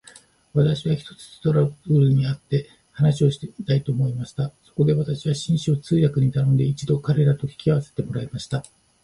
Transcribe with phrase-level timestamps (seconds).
[0.55, 4.51] 私は、ひとつストラルドブラグたちに会って話してみたいと思いました。
[4.63, 8.65] そこで私は、紳士を通訳に頼んで、一度彼等と引き合せてもらいました。